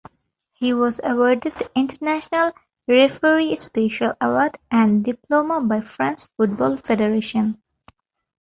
He 0.53 0.73
was 0.73 0.99
awarded 1.03 1.53
the 1.59 1.69
International 1.75 2.53
Referee 2.87 3.53
Special 3.55 4.15
Award 4.19 4.57
and 4.71 5.05
Diploma 5.05 5.61
by 5.61 5.81
France 5.81 6.27
Football 6.35 6.77
Federation. 6.77 7.61